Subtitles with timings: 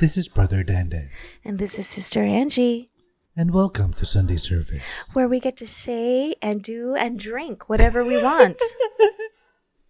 [0.00, 1.08] This is Brother Dandan,
[1.44, 2.88] And this is Sister Angie,
[3.36, 5.08] and welcome to Sunday service.
[5.12, 8.60] where we get to say and do and drink whatever we want.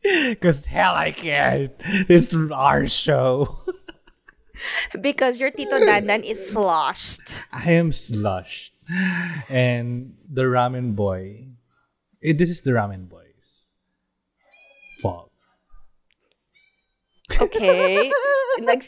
[0.03, 1.77] Because hell, I can't.
[2.09, 3.61] This is our show.
[5.03, 7.45] because your Tito Dandan is sloshed.
[7.53, 8.73] I am slush,
[9.51, 11.53] and the ramen boy.
[12.25, 13.77] eh, This is the ramen boy's
[15.05, 15.31] fault.
[17.39, 18.11] Okay?
[18.59, 18.81] Nag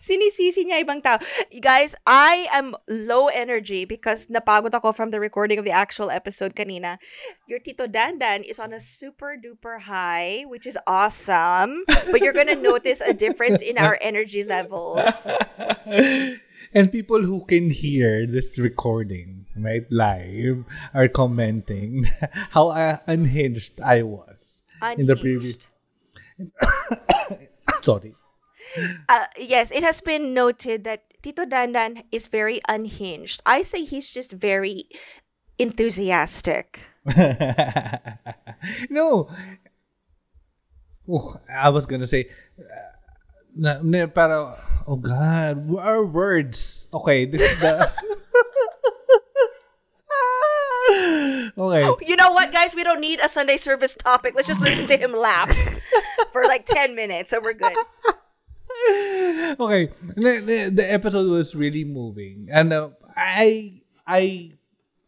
[0.00, 1.20] sinisisi niya ibang tao.
[1.60, 6.56] Guys, I am low energy because napagod ako from the recording of the actual episode
[6.56, 6.96] kanina.
[7.44, 11.84] Your Tito Dandan is on a super duper high, which is awesome.
[11.86, 15.28] But you're gonna notice a difference in our energy levels.
[16.74, 20.64] and people who can hear this recording right live
[20.94, 22.08] are commenting
[22.56, 24.64] how uh, unhinged I was
[24.96, 25.76] in the previous.
[27.82, 28.16] Sorry.
[29.08, 33.42] Uh, yes, it has been noted that Tito Dandan is very unhinged.
[33.44, 34.84] I say he's just very
[35.58, 36.80] enthusiastic.
[38.90, 39.28] no.
[41.08, 42.94] Oh, I was gonna say, uh,
[43.56, 46.86] na, na, para, oh God, our words.
[46.94, 47.74] Okay, this is the.
[51.58, 52.06] okay.
[52.06, 52.74] You know what, guys?
[52.74, 54.34] We don't need a Sunday service topic.
[54.34, 55.50] Let's just listen to him laugh
[56.32, 57.76] for like 10 minutes and we're good.
[59.58, 64.52] Okay, the, the, episode was really moving, and uh, I I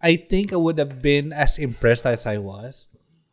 [0.00, 2.88] I think I would have been as impressed as I was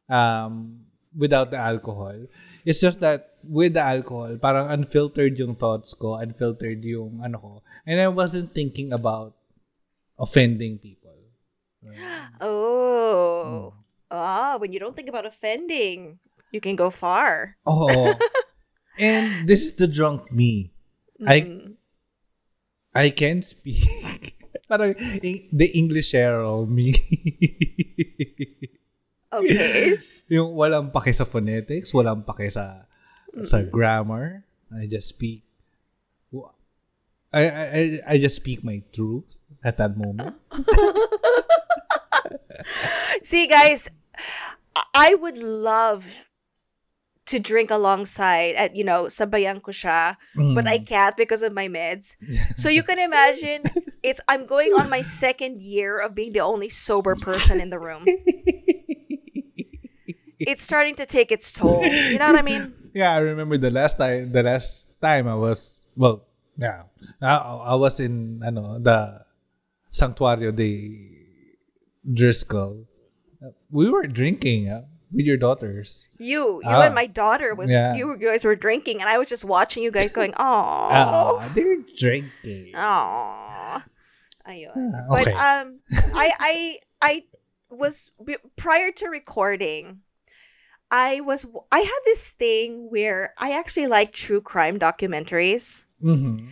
[0.09, 0.85] um,
[1.15, 2.27] without the alcohol.
[2.65, 7.53] It's just that with the alcohol, parang unfiltered yung thoughts ko, unfiltered yung ano ko,
[7.87, 9.35] and I wasn't thinking about
[10.19, 11.17] offending people.
[12.41, 13.73] Oh.
[14.11, 16.19] Ah, when you don't think about offending,
[16.51, 17.57] you can go far.
[17.65, 18.17] Oh,
[18.99, 20.73] and this is the drunk me.
[21.25, 21.73] I mm.
[22.95, 24.37] I can speak.
[24.69, 24.93] Parang
[25.51, 26.93] the English of me.
[29.29, 29.93] Okay.
[30.25, 32.89] yung walang pake sa phonetics, walang pake sa
[33.45, 34.41] sa grammar.
[34.73, 35.45] I just speak.
[37.29, 40.33] I I- I just speak my truth at that moment.
[43.21, 43.85] See, guys,
[44.97, 46.25] I would love
[47.29, 50.17] to drink alongside at you know sabayan ko siya
[50.57, 52.17] but I can't because of my meds.
[52.57, 53.69] So you can imagine
[54.01, 57.77] it's I'm going on my second year of being the only sober person in the
[57.77, 58.05] room.
[60.39, 61.83] It's starting to take its toll.
[61.83, 62.73] You know what I mean?
[62.95, 64.31] Yeah, I remember the last time.
[64.31, 66.25] The last time I was well,
[66.57, 66.89] yeah,
[67.21, 67.35] I,
[67.71, 69.21] I was in ano the
[69.93, 70.97] Sanctuario de
[72.01, 72.87] Driscoll.
[73.69, 76.09] We were drinking uh, with your daughters.
[76.17, 76.85] you you Ah.
[76.85, 77.95] and my daughter was Yeah.
[77.95, 82.73] you guys were drinking and I was just watching you guys going oh they're drinking.
[82.77, 83.83] Aww.
[84.47, 84.75] Ayun.
[84.75, 85.79] Ah, But um
[86.13, 86.53] I I
[87.01, 87.13] I
[87.69, 90.01] was b- prior to recording
[90.89, 95.85] I was I had this thing where I actually like true crime documentaries.
[96.01, 96.49] hmm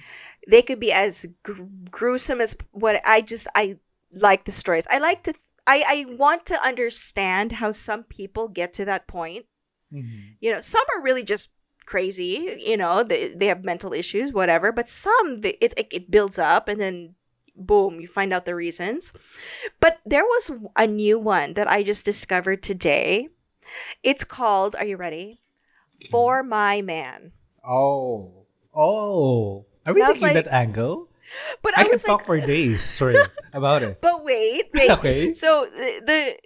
[0.47, 3.78] They could be as gr- gruesome as what I just I
[4.13, 4.88] like the stories.
[4.89, 5.34] I like to
[5.68, 9.46] I I want to understand how some people get to that point.
[9.92, 11.50] Hmm you know some are really just
[11.86, 16.12] crazy you know they, they have mental issues whatever but some they, it, it, it
[16.12, 17.16] builds up and then
[17.56, 19.14] boom you find out the reasons.
[19.80, 23.30] But there was a new one that i just discovered today.
[24.04, 25.42] It's called are you ready?
[26.12, 27.32] For my man.
[27.66, 28.46] Oh,
[28.76, 29.66] oh.
[29.86, 31.10] Are we And I was taking like- that angle?
[31.62, 32.84] But I, i, can was talk like for days.
[32.84, 33.16] Sorry
[33.54, 34.02] about it.
[34.02, 35.34] but wait wait Okay.
[35.34, 36.38] so the, the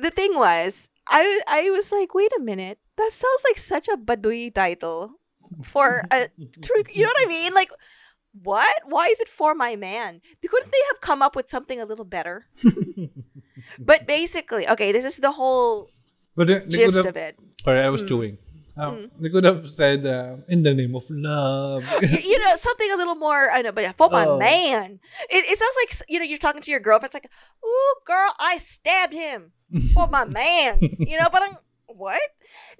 [0.00, 3.96] the thing was i i was like wait a minute that sounds like such a
[3.96, 5.20] badui title
[5.62, 6.28] for a
[6.62, 7.70] true you know what i mean like
[8.42, 11.84] what why is it for my man couldn't they have come up with something a
[11.84, 12.46] little better
[13.78, 15.88] but basically okay this is the whole
[16.34, 18.08] But they, they could gist of it Sorry, I was mm.
[18.08, 18.38] chewing.
[18.76, 21.84] Um, They could have said uh, in the name of love.
[22.02, 24.38] you, you know something a little more I know but for my Oh.
[24.38, 24.98] man.
[25.30, 27.30] It, it sounds like you know you're talking to your girlfriend it's like
[27.64, 29.52] ooh girl I stabbed him
[29.94, 31.56] for my man you know but I'm
[31.86, 32.20] what?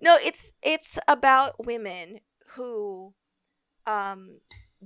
[0.03, 2.19] No it's it's about women
[2.57, 3.15] who
[3.87, 4.41] um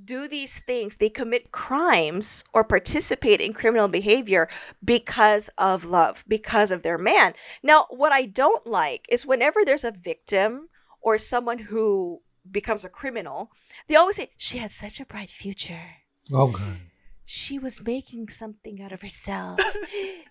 [0.04, 0.96] do these things.
[0.96, 4.46] They commit crimes or participate in criminal behavior
[4.84, 7.32] because of love because of their man.
[7.62, 10.69] Now what i don't like is whenever there's a victim
[11.00, 13.50] or someone who becomes a criminal
[13.88, 15.96] they always say she had such a bright future
[16.32, 16.78] oh God.
[17.24, 19.60] she was making something out of herself.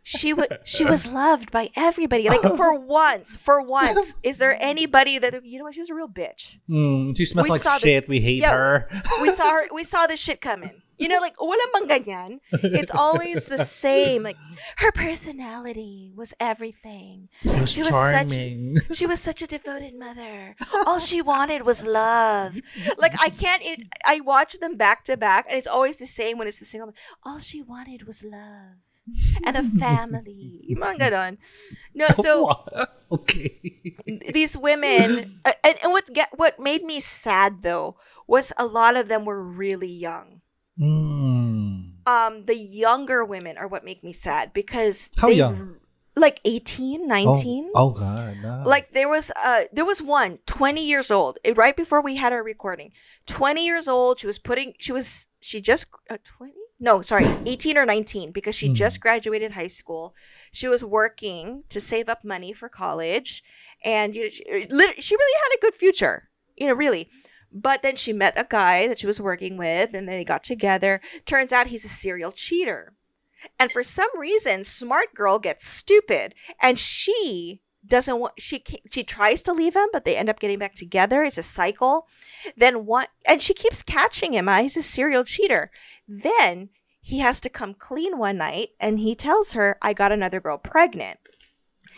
[0.01, 2.27] she was she was loved by everybody.
[2.27, 5.75] Like for once, for once, is there anybody that you know what?
[5.75, 6.57] She was a real bitch.
[6.69, 8.07] Mm, she smells We like saw this- shit.
[8.07, 8.53] We hate Yeah.
[8.53, 8.87] her.
[9.21, 9.67] We saw her.
[9.73, 10.81] We saw this shit coming.
[10.97, 12.31] You know, like wala bang ganyan.
[12.51, 14.23] It's always the same.
[14.23, 14.37] Like
[14.77, 17.29] her personality was everything.
[17.45, 18.77] Was She was charming.
[18.93, 20.55] She was such a devoted mother.
[20.85, 22.59] All she wanted was love.
[22.97, 23.61] Like I can't.
[23.63, 26.65] It, I watch them back to back, and it's always the same when it's the
[26.65, 26.93] single.
[27.23, 28.97] All she wanted was love
[29.45, 30.61] and a family.
[30.67, 31.37] Yung mga ganon.
[31.95, 32.51] No, so
[33.11, 33.59] okay.
[34.33, 37.95] these women, and, and what get what made me sad though
[38.27, 40.41] was a lot of them were really young.
[40.79, 42.07] Mm.
[42.07, 45.77] Um, the younger women are what make me sad because How they, young?
[46.15, 47.71] Like 18, 19.
[47.75, 48.37] Oh, oh God.
[48.41, 48.63] no.
[48.65, 52.43] like there was uh there was one 20 years old right before we had our
[52.43, 52.91] recording
[53.27, 57.77] 20 years old she was putting she was she just uh, 20 no sorry 18
[57.77, 60.15] or 19 because she just graduated high school
[60.51, 63.43] she was working to save up money for college
[63.83, 64.43] and you know, she,
[65.01, 67.09] she really had a good future you know really
[67.61, 71.01] but then she met a guy that she was working with and they got together
[71.25, 72.93] turns out he's a serial cheater
[73.59, 78.33] and for some reason, smart girl gets stupid, and she doesn't want.
[78.37, 81.23] She she tries to leave him, but they end up getting back together.
[81.23, 82.07] It's a cycle.
[82.55, 84.49] Then one, and she keeps catching him.
[84.49, 85.71] Uh, he's a serial cheater.
[86.07, 86.69] Then
[87.01, 90.57] he has to come clean one night, and he tells her, "I got another girl
[90.57, 91.19] pregnant."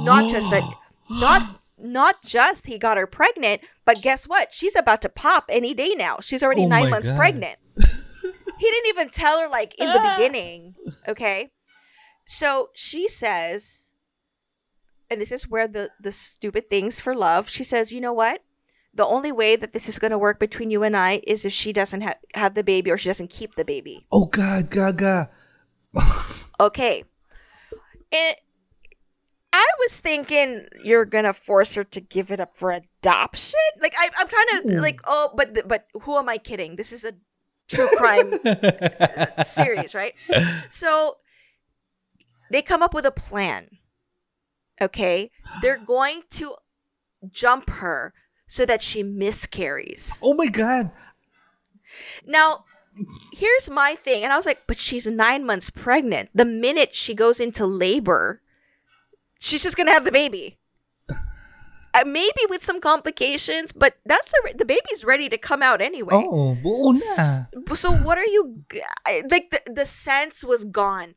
[0.00, 0.62] not just that.
[1.10, 4.52] Not not just he got her pregnant, but guess what?
[4.52, 6.18] She's about to pop any day now.
[6.20, 7.16] She's already Oh nine months God.
[7.16, 7.58] pregnant
[8.60, 10.16] he didn't even tell her like in the ah.
[10.16, 10.74] beginning
[11.08, 11.50] okay
[12.24, 13.92] so she says
[15.10, 18.42] and this is where the the stupid things for love she says you know what
[18.92, 21.52] the only way that this is going to work between you and i is if
[21.52, 25.30] she doesn't ha- have the baby or she doesn't keep the baby Oh God, Gaga.
[26.60, 27.04] okay
[28.12, 28.36] and
[29.52, 33.58] I was thinking you're gonna force her to give it up for adoption.
[33.80, 34.80] Like I, I'm trying to hmm.
[34.80, 36.76] like oh, but but who am I kidding?
[36.76, 37.12] This is a
[37.68, 38.38] true crime
[39.44, 40.14] series, right?
[40.70, 41.16] So
[42.50, 43.78] they come up with a plan.
[44.80, 45.30] Okay,
[45.60, 46.54] they're going to
[47.30, 48.14] jump her
[48.46, 50.20] so that she miscarries.
[50.24, 50.90] Oh my God.
[52.26, 52.64] Now,
[53.32, 56.30] here's my thing, and I was like, but she's nine months pregnant.
[56.34, 58.40] The minute she goes into labor,
[59.40, 60.58] she's just gonna have the baby.
[61.10, 66.14] Uh, maybe with some complications, but that's a, the baby's ready to come out anyway.
[66.14, 67.50] Oh, buo na.
[67.74, 69.50] So what are you g- I- like?
[69.50, 71.16] The the sense was gone.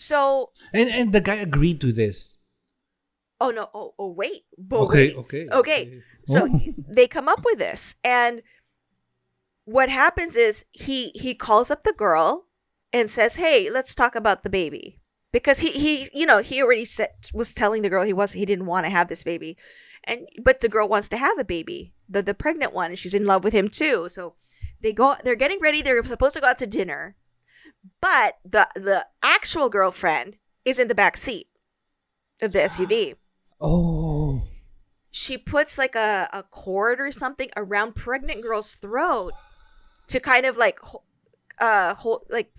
[0.00, 2.38] So And and the guy agreed to this.
[3.40, 5.82] oh no oh oh wait but Okay, okay, okay okay.
[6.28, 6.60] so Oh.
[6.92, 8.44] they come up with this and
[9.64, 12.44] what happens is he he calls up the girl
[12.92, 14.99] and says hey let's talk about the baby
[15.32, 18.46] because he he you know he already said was telling the girl he was he
[18.46, 19.56] didn't want to have this baby.
[20.04, 23.14] And but the girl wants to have a baby the the pregnant one and she's
[23.14, 24.08] in love with him too.
[24.08, 24.34] So
[24.80, 27.16] they go they're getting ready they're supposed to go out to dinner
[28.00, 31.48] but the the actual girlfriend is in the back seat
[32.42, 33.14] of the SUV
[33.62, 34.48] Oh.
[35.10, 39.34] she puts like a, a cord or something around pregnant girl's throat
[40.08, 40.78] to kind of like
[41.58, 42.52] uh hold like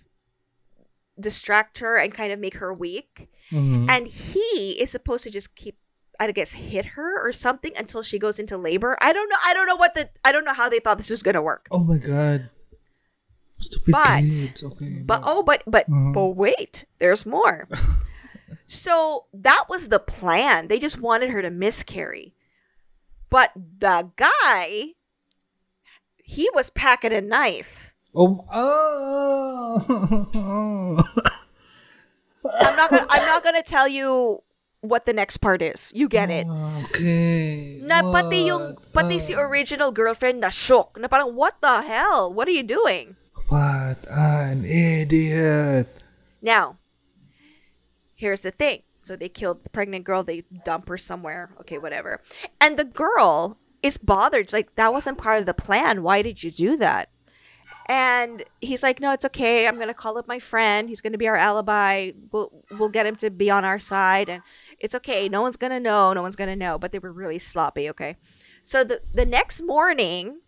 [1.22, 3.90] distract her and kind of make her weak Mhm.
[3.90, 5.78] and he is supposed to just keep
[6.20, 9.54] i guess hit her or something until she goes into labor i don't know i
[9.54, 11.80] don't know what the i don't know how they thought this was gonna work Oh
[11.84, 12.50] my God.
[13.60, 14.64] Stupid But-.
[14.64, 15.04] Okay.
[15.06, 16.14] but oh but but Mhm.
[16.14, 17.68] but wait there's more
[18.66, 22.34] so that was the plan they just wanted her to miscarry
[23.30, 24.94] but the guy
[26.24, 28.46] he was packing a knife Oh.
[30.36, 31.04] Oh.
[32.62, 34.42] i'm not gonna i'm not gonna tell you
[34.82, 36.48] what the next part is you get it
[36.90, 37.80] okay.
[37.86, 42.48] na pati yung pati si original girlfriend na shook na parang what the hell what
[42.50, 43.16] are you doing
[43.52, 45.86] What an idiot.
[46.42, 46.78] Now,
[48.16, 48.84] here's the thing.
[49.02, 51.52] So they killed the pregnant girl, they dump her somewhere.
[51.60, 52.22] Okay, whatever.
[52.62, 54.54] And the girl is bothered.
[54.54, 56.02] Like, that wasn't part of the plan.
[56.02, 57.10] Why did you do that?
[57.92, 59.68] And he's like, no, it's okay.
[59.68, 60.88] I'm gonna call up my friend.
[60.88, 62.12] He's gonna be our alibi.
[62.32, 64.42] We'll we'll get him to be on our side, and
[64.80, 65.28] it's okay.
[65.28, 66.14] No one's gonna know.
[66.14, 66.80] No one's gonna know.
[66.80, 67.90] But they were really sloppy.
[67.90, 68.16] Okay.
[68.62, 70.40] So the the next morning,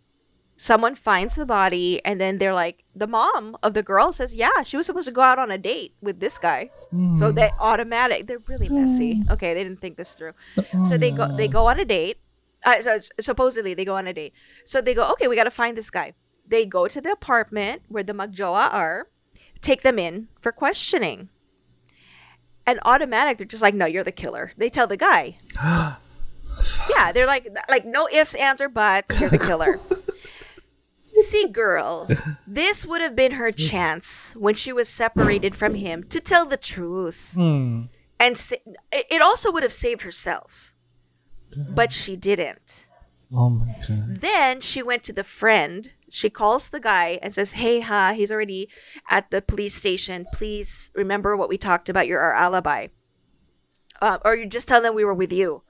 [0.56, 4.62] someone finds the body, and then they're like, the mom of the girl says, yeah,
[4.62, 6.70] she was supposed to go out on a date with this guy.
[7.16, 8.26] So they automatic.
[8.26, 9.22] They're really messy.
[9.30, 10.32] Okay, they didn't think this through.
[10.88, 12.16] So they go they go on a date.
[12.64, 14.32] Uh, so supposedly they go on a date.
[14.64, 16.14] So they go, okay, we got to find this guy.
[16.46, 19.08] They go to the apartment where the Magjoa are,
[19.60, 21.30] take them in for questioning.
[22.66, 24.52] And automatic, they're just like, no, you're the killer.
[24.56, 25.38] They tell the guy.
[25.62, 29.20] yeah, they're like, like no ifs, ands, or buts.
[29.20, 29.80] You're the killer.
[31.14, 32.08] See, girl,
[32.46, 36.56] this would have been her chance when she was separated from him to tell the
[36.56, 37.34] truth.
[37.36, 37.88] Mm.
[38.18, 38.56] And sa-
[38.90, 40.74] it also would have saved herself.
[41.56, 42.86] But she didn't.
[43.32, 44.16] Oh my god.
[44.16, 45.90] Then she went to the friend.
[46.14, 48.68] She calls the guy and says, Hey, ha, he's already
[49.10, 50.26] at the police station.
[50.32, 52.86] Please remember what we talked about You're our alibi.
[54.00, 55.62] Uh, or you just tell them we were with you.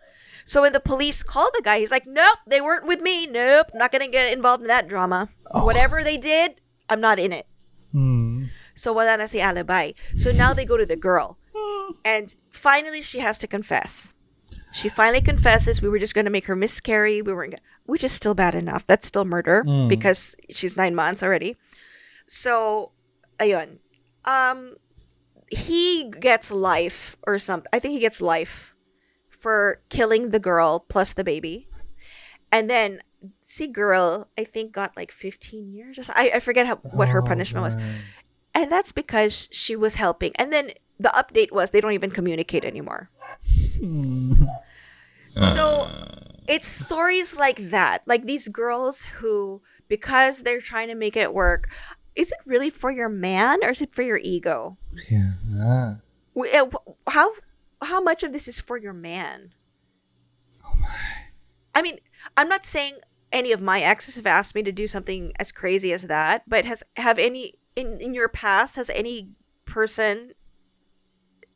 [0.44, 3.26] So when the police call the guy, he's like, Nope, they weren't with me.
[3.26, 5.30] Nope, not going to get involved in that drama.
[5.50, 6.60] Whatever they did,
[6.90, 7.46] I'm not in it.
[7.94, 8.50] Mm.
[8.74, 9.92] So wala na si alibi.
[10.14, 11.38] So now they go to the girl.
[12.04, 14.12] And finally she has to confess.
[14.74, 17.22] She finally confesses we were just going to make her miscarry.
[17.22, 17.54] We weren't
[17.86, 18.86] which is still bad enough.
[18.86, 21.56] That's still murder because she's 9 months already.
[22.26, 22.90] So
[23.38, 23.78] ayun.
[24.24, 24.74] Um
[25.48, 27.68] he gets life or something.
[27.72, 28.74] I think he gets life
[29.28, 31.68] for killing the girl plus the baby.
[32.50, 33.02] And then
[33.40, 36.12] see girl, I think got like 15 years or so.
[36.16, 37.76] I, I forget how, what her Oh, punishment was.
[38.54, 40.32] And that's because she was helping.
[40.36, 43.10] And then the update was they don't even communicate anymore.
[45.38, 45.90] so
[46.48, 48.06] it's stories like that.
[48.06, 51.68] Like these girls who, because they're trying to make it work,
[52.14, 54.78] is it really for your man or is it for your ego?
[55.10, 55.32] Yeah.
[55.58, 55.96] Ah.
[56.36, 56.64] Uh,
[57.08, 57.30] How
[57.82, 59.52] how much of this is for your man?
[60.64, 60.88] Oh my.
[61.74, 61.98] I mean,
[62.36, 62.98] I'm not saying
[63.32, 66.64] any of my exes have asked me to do something as crazy as that, but
[66.64, 69.30] has have any in in your past has any
[69.64, 70.32] person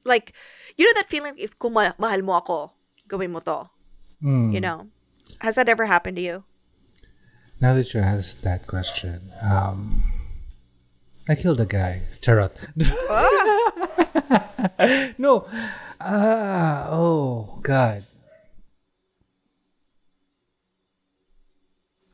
[0.09, 0.33] like
[0.81, 2.73] you know that feeling if kung ma- mahal mo ako,
[3.07, 3.69] gawin mo to,
[4.25, 4.55] Mm.
[4.57, 4.89] you know?
[5.45, 6.43] Has that ever happened to you?
[7.61, 10.03] Now that you asked that question, um,
[11.29, 12.03] I killed a guy.
[12.23, 12.53] Charot.
[15.19, 15.47] no.
[16.01, 18.05] Ah, oh, God.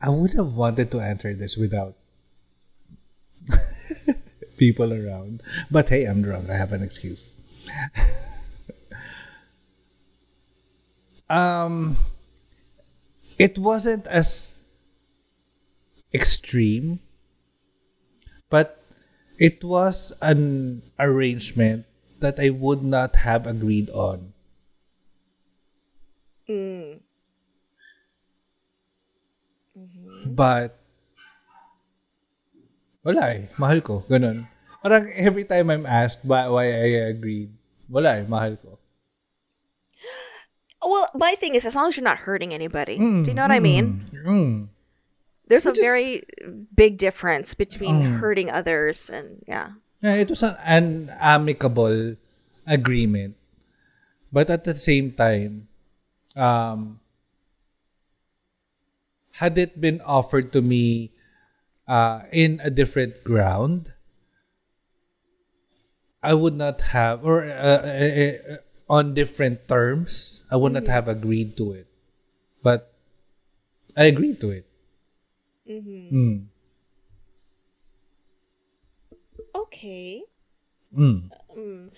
[0.01, 1.95] I would have wanted to answer this without
[4.57, 5.41] people around.
[5.71, 6.49] But hey, I'm drunk.
[6.49, 7.33] I have an excuse.
[11.29, 11.97] Um,
[13.37, 14.59] it wasn't as
[16.13, 16.99] extreme,
[18.49, 18.81] but
[19.37, 21.85] it was an arrangement
[22.19, 24.33] that I would not have agreed on.
[26.47, 27.01] Mm.
[30.25, 30.79] But,
[33.03, 33.51] wala eh.
[33.59, 34.03] Mahal ko.
[34.09, 34.47] Ganun.
[34.85, 37.49] Parang every time I'm asked why, why I agreed,
[37.89, 38.29] wala eh.
[38.29, 38.77] Mahal ko.
[40.85, 43.01] Well, my thing is as long as you're not hurting anybody.
[43.01, 44.05] do you know what I mean?
[44.13, 44.69] Mm.
[45.49, 46.21] There's a is- very
[46.69, 49.81] big difference between hurting others and yeah.
[50.05, 52.21] Yeah, it was an, an amicable
[52.69, 53.33] agreement.
[54.29, 55.65] But at the same time,
[56.37, 57.01] um,
[59.41, 61.09] had it been offered to me
[61.89, 63.94] uh, in a different ground,
[66.25, 67.53] I would not have, or uh,
[67.85, 68.57] uh, uh,
[68.89, 71.87] on different terms, I would not have agreed to it.
[72.65, 72.89] But
[73.95, 74.65] I agreed to it.
[75.69, 76.49] Mm.
[79.53, 80.23] Okay.
[80.95, 81.29] Mm.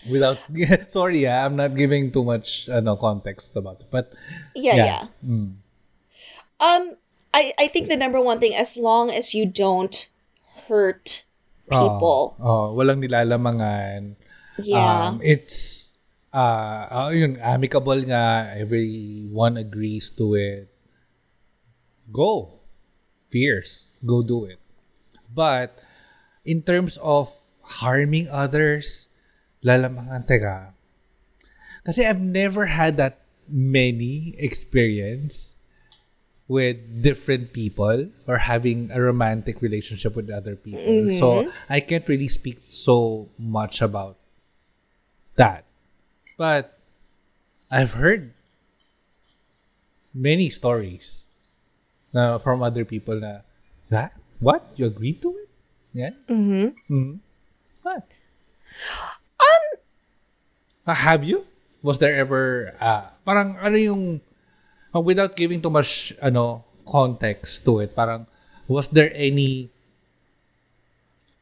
[0.09, 0.37] Without
[0.91, 3.89] sorry, ah, I'm not giving too much ano context about it.
[3.91, 4.13] But
[4.55, 4.85] Yeah, Yeah.
[4.85, 5.03] yeah.
[5.25, 5.49] mm,
[6.59, 6.83] Um,
[7.33, 9.93] I I think the number one thing, as long as you don't
[10.65, 11.26] hurt
[11.67, 14.15] people, oh, walang nilalamangan.
[14.63, 15.97] yeah, Um, it's
[16.31, 20.71] uh, uh yun, amicable nga, everyone agrees to it.
[22.11, 22.63] Go.
[23.27, 23.91] Fierce.
[24.07, 24.59] Go do it.
[25.27, 25.83] But
[26.47, 27.27] in terms of
[27.83, 29.11] harming others,
[29.59, 30.71] lalamangan teka.
[31.83, 35.56] Kasi I've never had that many experience
[36.47, 41.11] with different people or having a romantic relationship with other people.
[41.11, 44.15] So I can't really speak so much about
[45.35, 45.65] that.
[46.37, 46.79] But
[47.69, 48.31] I've heard
[50.15, 51.27] many stories
[52.15, 53.43] na from other people na,
[53.91, 54.09] "Ha?
[54.39, 54.63] What?
[54.79, 55.49] You agreed to it?
[55.93, 56.13] Yeah?
[56.29, 56.67] Mm-hmm.
[56.87, 57.13] mm
[57.81, 58.03] What?
[59.39, 59.63] Um,
[60.95, 61.45] have you?
[61.81, 64.35] Was there ever, uh, parang ano yung, uh,
[65.01, 68.25] without giving too much, ano, context to it, parang,
[68.67, 69.69] was there any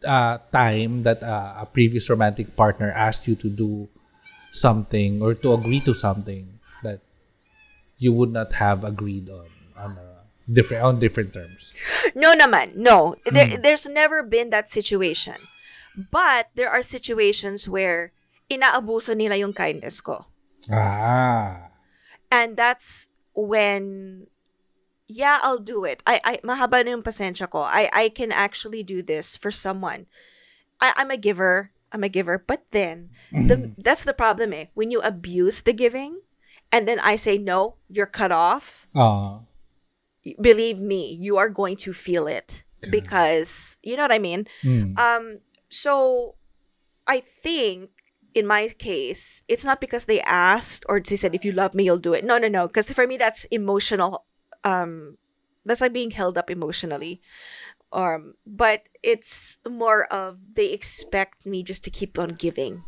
[0.06, 3.90] uh, time that uh, a previous romantic partner asked you to do
[4.52, 7.00] something or to agree to something that
[7.98, 11.74] you would not have agreed on on a different on different terms.
[12.16, 13.16] no, naman, no.
[13.26, 15.36] There, there's never been that situation,
[16.12, 18.14] but there are situations where
[18.50, 20.26] inaabuso nila yung kindness ko.
[20.72, 21.70] Ah.
[22.32, 24.28] And that's when
[25.08, 26.02] yeah, I'll do it.
[26.08, 27.62] I, I, mahaba na yung pasensya ko.
[27.62, 30.08] I, I can actually do this for someone.
[30.82, 31.72] I, I'm a giver.
[31.92, 32.44] I'm a giver.
[32.46, 34.66] But then, the, that's the problem eh.
[34.74, 36.22] When you abuse the giving,
[36.72, 39.42] and then I say, no, you're cut off, Ah.
[40.42, 42.64] believe me, you are going to feel it.
[42.90, 44.48] Because, you know what I mean?
[44.64, 44.98] Mm.
[44.98, 45.40] Um,
[45.70, 46.36] so
[47.08, 47.90] I think
[48.36, 51.86] in my case, it's not because they asked or they said, if you love me,
[51.86, 52.24] you'll do it.
[52.26, 52.68] No, no, no.
[52.68, 54.26] Because for me, that's emotional.
[54.64, 55.18] Um,
[55.64, 57.22] that's like being held up emotionally.
[57.94, 62.84] Um, but it's more of they expect me just to keep on giving,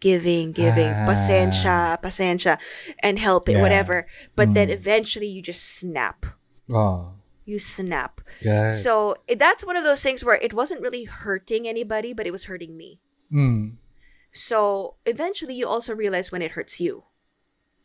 [0.00, 1.06] giving, giving, Ah.
[1.08, 2.60] pasensya, pasensya,
[3.00, 3.62] and helping, Yeah.
[3.62, 4.06] whatever.
[4.36, 4.76] But then Mm.
[4.76, 6.26] eventually you just snap.
[6.68, 7.16] Ah.
[7.48, 8.20] You snap.
[8.42, 8.74] Good.
[8.74, 12.44] So that's one of those things where it wasn't really hurting anybody, but it was
[12.44, 13.00] hurting me.
[13.32, 13.78] Mm.
[14.32, 17.04] So eventually you also realize when it hurts you.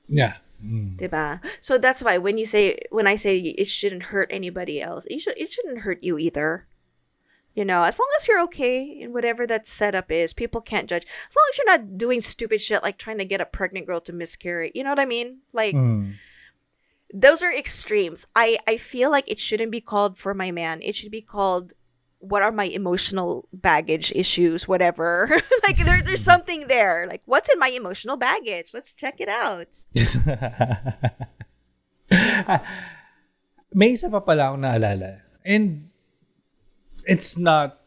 [0.08, 0.38] Yeah.
[0.64, 0.98] Mm.
[0.98, 1.44] Diba?
[1.60, 5.20] So that's why when you say when I say it shouldn't hurt anybody else, it
[5.20, 6.66] should it shouldn't hurt you either.
[7.54, 11.04] You know, as long as you're okay in whatever that setup is, people can't judge.
[11.04, 14.00] As long as you're not doing stupid shit like trying to get a pregnant girl
[14.02, 14.72] to miscarry.
[14.74, 15.40] You know what I mean?
[15.54, 16.14] Like Mm.
[17.14, 18.26] those are extremes.
[18.36, 20.82] I I feel like it shouldn't be called for my man.
[20.82, 21.74] It should be called
[22.20, 25.30] what are my emotional baggage issues, whatever.
[25.64, 27.08] like there, there's something there.
[27.08, 28.72] Like what's in my emotional baggage?
[28.74, 29.78] Let's check it out.
[33.74, 35.22] May isa pa pala akong naalala.
[35.46, 35.90] And
[37.06, 37.80] it's not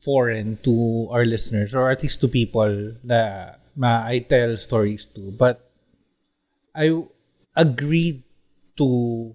[0.00, 5.32] foreign to our listeners or at least to people na, na I tell stories to.
[5.32, 5.60] But
[6.74, 7.04] I
[7.56, 8.22] agreed
[8.76, 9.34] to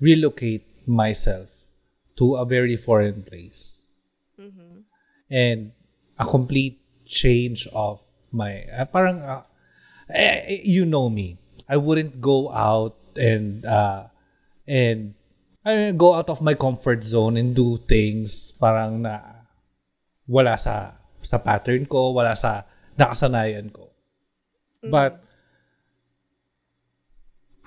[0.00, 1.49] relocate myself
[2.20, 3.88] to a very foreign place.
[5.32, 5.72] And
[6.20, 9.48] a complete change of my, ah, parang, ah,
[10.12, 11.40] eh, eh, you know me.
[11.64, 14.12] I wouldn't go out and, uh,
[14.68, 15.16] and,
[15.60, 19.44] I go out of my comfort zone and do things parang na
[20.24, 22.64] wala sa sa pattern ko, wala sa
[22.96, 23.92] nakasanayan ko.
[24.80, 25.20] But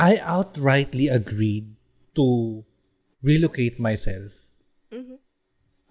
[0.02, 1.78] I outrightly agreed
[2.18, 2.66] to
[3.22, 4.43] relocate myself.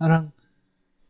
[0.03, 0.35] Parang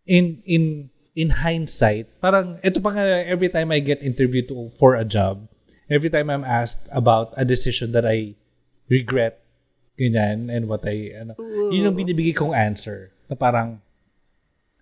[0.04, 4.96] in in in hindsight, parang ito pa nga every time I get interviewed to, for
[4.96, 5.48] a job,
[5.88, 8.36] every time I'm asked about a decision that I
[8.88, 9.44] regret,
[9.96, 11.36] ganyan, and what I, ano,
[11.72, 13.12] yun ang binibigay kong answer.
[13.28, 13.80] Na parang,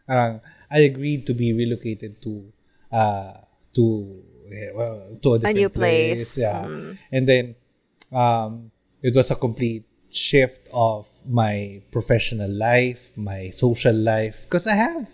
[0.06, 0.38] parang,
[0.70, 2.50] I agreed to be relocated to,
[2.94, 3.42] uh,
[3.74, 3.82] to,
[4.54, 6.38] eh, well, to a different new place.
[6.38, 6.62] Yeah.
[6.62, 6.98] Mm.
[7.10, 7.44] And then,
[8.14, 8.70] um,
[9.02, 15.10] it was a complete shift of my professional life, my social life, because I have,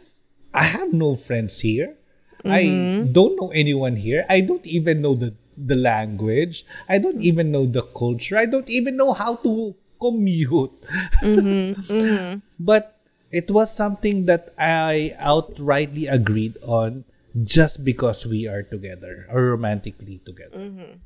[0.54, 1.96] I have no friends here.
[2.44, 3.12] I mm-hmm.
[3.12, 4.24] don't know anyone here.
[4.28, 6.64] I don't even know the the language.
[6.88, 8.36] I don't even know the culture.
[8.36, 10.76] I don't even know how to commute.
[11.24, 11.80] Mm-hmm.
[11.80, 12.38] Mm-hmm.
[12.60, 13.00] But
[13.32, 17.04] it was something that I outrightly agreed on
[17.42, 21.00] just because we are together or romantically together.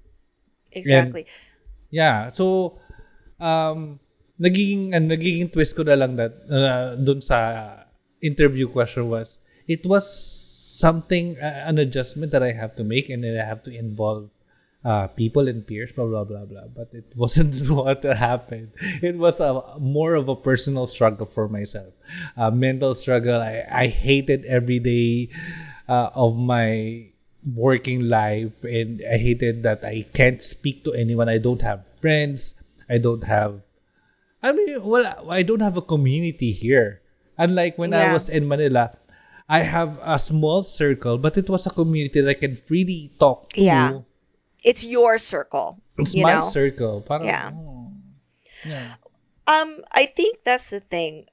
[0.72, 1.26] Exactly.
[1.90, 2.30] Yeah.
[2.32, 2.78] So,
[3.40, 3.98] um,
[4.38, 7.84] nagiging, ano, nagiging twist ko na lang that, uh, dun sa
[8.20, 10.04] interview question was, it was
[10.80, 14.30] something, uh, an adjustment that I have to make and I have to involve
[14.84, 16.68] uh, people and peers, blah, blah, blah, blah.
[16.74, 18.72] But it wasn't what happened.
[19.02, 21.92] It was a, more of a personal struggle for myself.
[22.36, 23.40] A mental struggle.
[23.40, 25.28] I, I hated every day
[25.88, 27.08] uh, of my
[27.54, 31.28] working life and I hated that I can't speak to anyone.
[31.28, 32.54] I don't have friends.
[32.90, 33.62] I don't have
[34.42, 37.02] I mean, well, I don't have a community here.
[37.36, 38.96] Unlike when I was in Manila,
[39.48, 43.50] I have a small circle, but it was a community that I can freely talk
[43.50, 43.60] to.
[43.60, 44.00] Yeah.
[44.64, 45.80] It's your circle.
[45.98, 46.42] It's you my know?
[46.42, 47.00] circle.
[47.00, 47.50] Parang, Yeah.
[47.52, 47.92] oh,
[48.64, 48.94] yeah.
[49.46, 51.26] Um, I think that's the thing.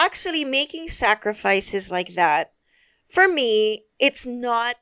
[0.00, 2.52] Actually, making sacrifices like that,
[3.06, 4.76] for me, it's not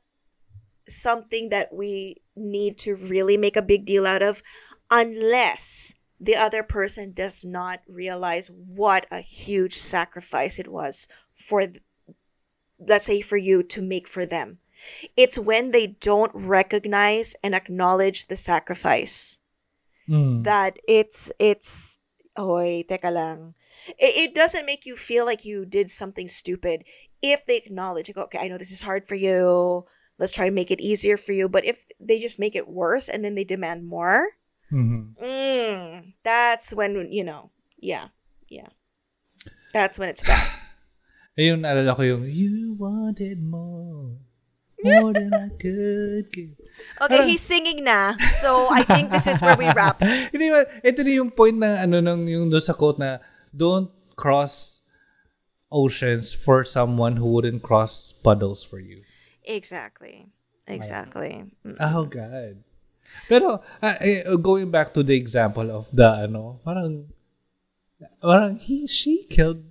[0.87, 4.41] something that we need to really make a big deal out of
[4.91, 11.63] unless the other person does not realize what a huge sacrifice it was for,
[12.79, 14.59] let's say, for you to make for them.
[15.15, 19.39] It's when they don't recognize and acknowledge the sacrifice
[20.09, 20.43] Mm.
[20.43, 21.99] that it's it's
[22.33, 23.53] oy teka lang
[23.99, 26.83] it, it doesn't make you feel like you did something stupid
[27.21, 29.85] if they acknowledge like, okay i know this is hard for you
[30.17, 33.07] let's try and make it easier for you but if they just make it worse
[33.07, 34.29] and then they demand more
[34.71, 35.17] Mhm.
[35.17, 37.49] mm, that's when you know
[37.81, 38.13] yeah
[38.49, 38.69] yeah
[39.73, 40.49] that's when it's bad
[41.39, 44.19] Ayun, naalala ko yung, you wanted more.
[44.83, 46.55] More than I could give.
[47.03, 48.15] Okay, he's singing na.
[48.31, 49.99] So, I think this is where we wrap.
[49.99, 53.19] Hindi ba, ito na yung point na ano nung yung doon sa quote na
[53.51, 54.79] don't cross
[55.67, 59.03] oceans for someone who wouldn't cross puddles for you.
[59.43, 60.31] Exactly.
[60.63, 61.51] Exactly.
[61.83, 62.63] Oh God.
[63.27, 67.13] Pero uh, eh, going back to the example of the ano, parang
[68.21, 69.69] parang he she killed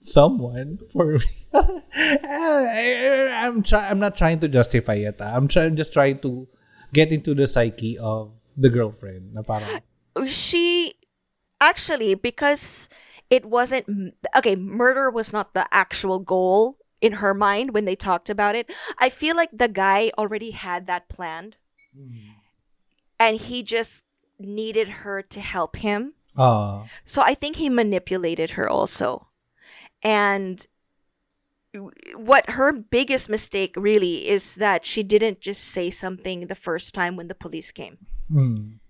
[0.00, 1.34] someone for me.
[1.54, 5.18] I, am try, I'm not trying to justify it.
[5.20, 5.34] ah.
[5.34, 6.46] I'm trying just trying to
[6.92, 9.34] get into the psyche of the girlfriend.
[9.34, 9.82] Na parang
[10.30, 10.94] She
[11.60, 12.88] actually because
[13.28, 18.30] it wasn't okay, murder was not the actual goal in her mind when they talked
[18.30, 18.70] about it.
[18.98, 21.56] I feel like the guy already had that planned.
[23.18, 24.06] And he just
[24.38, 26.14] needed her to help him.
[26.36, 29.28] ah So I think he manipulated her also.
[30.02, 30.66] And
[32.14, 37.16] what her biggest mistake really is that she didn't just say something the first time
[37.16, 37.98] when the police came.
[38.30, 38.80] hmm.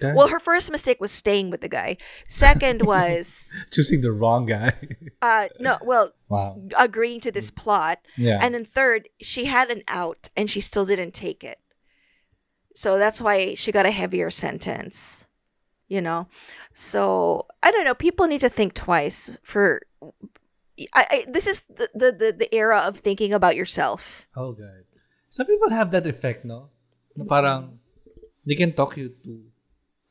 [0.00, 1.96] That- Well, her first mistake was staying with the guy.
[2.28, 4.74] Second was choosing the wrong guy.
[5.22, 6.54] uh no, well, wow.
[6.78, 7.98] agreeing to this plot.
[8.16, 8.38] Yeah.
[8.40, 11.58] And then third, she had an out and she still didn't take it.
[12.78, 15.26] So that's why she got a heavier sentence.
[15.88, 16.28] You know?
[16.72, 17.98] So I don't know.
[17.98, 19.82] People need to think twice for
[20.94, 24.30] I, I this is the, the, the, the era of thinking about yourself.
[24.36, 24.86] Oh God.
[25.28, 26.70] Some people have that effect, no?
[27.16, 27.82] no parang
[28.46, 29.42] they can talk you to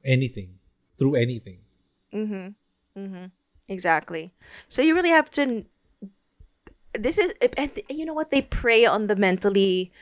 [0.03, 0.59] anything,
[0.99, 1.63] through anything.
[2.11, 2.55] Mhm.
[2.97, 3.31] Mhm.
[3.69, 4.35] Exactly.
[4.67, 5.63] So you really have to
[6.91, 9.93] this is and you know what they prey on the mentally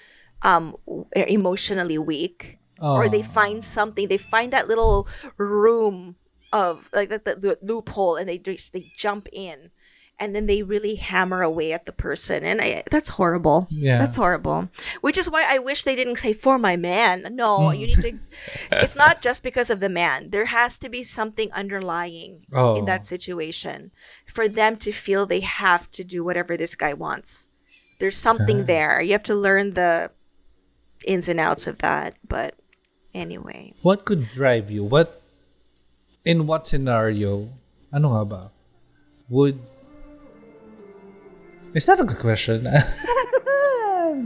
[0.41, 0.75] um
[1.15, 6.15] emotionally weak or they find something they find that little room
[6.51, 9.71] of like the, the, the loophole and they just they jump in
[10.17, 13.67] and then they really hammer away at the person and I, that's horrible.
[13.69, 13.97] Yeah.
[13.97, 14.69] that's horrible.
[15.01, 17.27] Which is why i wish they didn't say for my man.
[17.31, 18.19] No you need to
[18.71, 20.29] it's not just because of the man.
[20.29, 22.75] There has to be something underlying Oh.
[22.77, 23.91] in that situation
[24.25, 27.49] for them to feel they have to do whatever this guy wants.
[27.99, 29.01] There's something there.
[29.01, 30.11] You have to learn the
[31.05, 32.55] ins and outs of that but
[33.13, 34.83] anyway What could drive you?
[34.83, 35.21] What
[36.25, 37.53] in what scenario?
[37.93, 38.43] Ano nga ba?
[39.29, 39.61] Would
[41.75, 42.65] Is that a good question?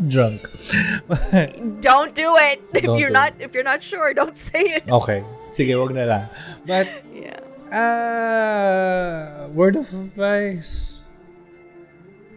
[0.07, 0.45] Drunk.
[1.81, 5.25] don't do it if Don't you're not if you're not sure don't say it okay.
[5.49, 6.25] Sige, wag na lang.
[6.65, 11.05] But yeah Uh, word of advice.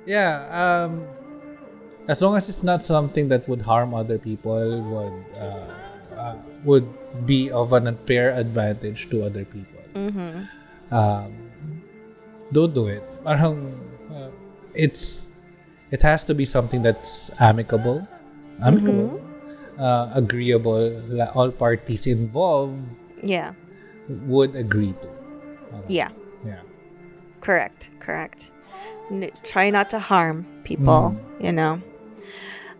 [0.04, 1.08] Yeah, um,
[2.08, 5.66] as long as it's not something that would harm other people, would uh,
[6.16, 6.86] uh, would
[7.26, 9.82] be of an unfair advantage to other people.
[10.90, 11.32] Um,
[12.52, 13.02] don't do it.
[13.24, 13.74] Parang,
[14.12, 14.30] uh,
[14.74, 15.28] it's
[15.90, 18.06] it has to be something that's amicable,
[18.62, 19.22] amicable,
[19.78, 20.90] uh, agreeable.
[21.34, 22.82] All parties involved
[23.22, 23.52] yeah.
[24.08, 25.08] would agree to.
[25.88, 26.10] yeah.
[26.44, 26.60] Yeah.
[27.40, 27.90] correct.
[28.00, 28.50] Correct.
[29.10, 31.82] N- try not to harm people you know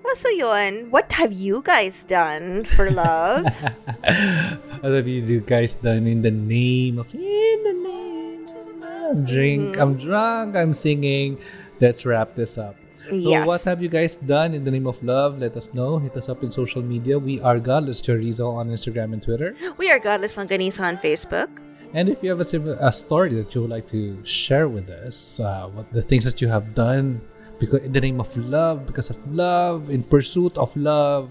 [0.04, 3.46] Oh, so yun, what have you guys done for love?
[4.82, 9.24] What have you guys done in the name of in the name of love?
[9.24, 9.78] Drink.
[9.78, 10.56] I'm drunk.
[10.56, 11.38] I'm singing.
[11.80, 12.74] Let's wrap this up.
[13.08, 13.46] So Yes.
[13.46, 15.38] what have you guys done in the name of love?
[15.38, 15.98] Let us know.
[15.98, 17.16] Hit us up in social media.
[17.18, 19.54] We are Godless Chorizo on Instagram and Twitter.
[19.78, 21.48] we are Godless Longganisa on Facebook.
[21.94, 25.38] And if you have a, a story that you would like to share with us,
[25.38, 27.20] uh, what the things that you have done
[27.62, 31.30] because in the name of love, because of love, in pursuit of love,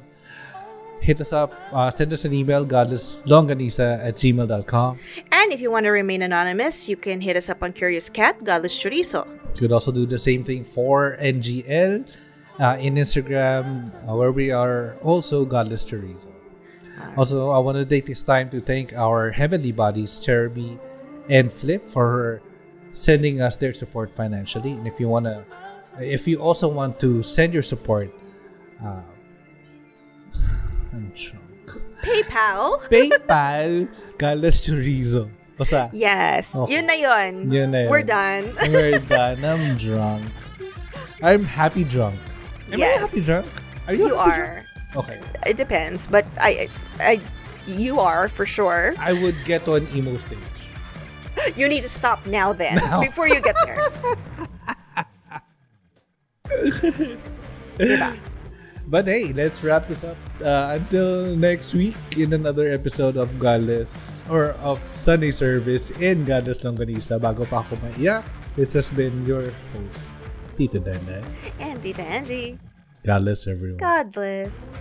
[1.03, 1.51] hit us up.
[1.75, 4.97] Uh, send us an email, godlesslongganisa at gmail.com.
[5.27, 8.41] And if you want to remain anonymous, you can hit us up on Curious Cat,
[8.45, 9.27] Godless Chorizo.
[9.27, 12.07] You could also do the same thing for NGL
[12.59, 16.31] uh, in Instagram, uh, where we are also Godless Chorizo.
[17.17, 20.79] Also, I want to take this time to thank our heavenly bodies, Cherubie
[21.27, 22.41] and Flip, for
[22.91, 24.71] sending us their support financially.
[24.71, 25.43] And if you want to,
[25.99, 28.09] if you also want to send your support,
[28.83, 29.01] uh,
[30.93, 31.41] I'm drunk.
[32.03, 32.81] PayPal.
[32.89, 35.29] PayPal, Godless Chorizo.
[35.57, 36.55] Basta, Yes.
[36.55, 36.73] Okay.
[36.73, 37.51] Yun na yun.
[37.51, 37.89] Yun na yun.
[37.89, 38.55] We're done.
[38.71, 39.45] We're done.
[39.45, 40.25] I'm drunk.
[41.21, 42.17] I'm happy drunk.
[42.71, 43.45] Am I happy drunk?
[43.87, 44.35] Are you, You are.
[44.35, 44.67] drunk?
[44.97, 45.21] Okay.
[45.45, 46.67] It depends, but I,
[46.99, 47.21] I,
[47.67, 48.93] you are for sure.
[48.97, 50.39] I would get to an emo stage.
[51.55, 52.99] You need to stop now then, Now.
[53.01, 53.77] before you get there.
[57.79, 58.17] diba?
[58.91, 60.17] But hey, let's wrap this up.
[60.43, 63.95] Uh, until next week in another episode of Godless
[64.27, 67.15] or of Sunday service in Godless Longganisa.
[67.15, 68.27] Bago pa ako maiyak,
[68.59, 70.11] this has been your host,
[70.59, 71.23] Tito Dandan.
[71.61, 72.59] And Tita Angie.
[73.07, 73.79] Godless everyone.
[73.79, 74.75] Godless.